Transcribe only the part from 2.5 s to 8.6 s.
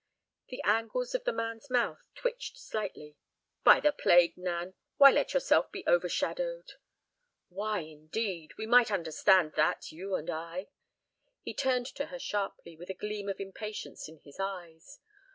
slightly. "By the plague, Nan, why let yourself be overshadowed?" "Why—indeed!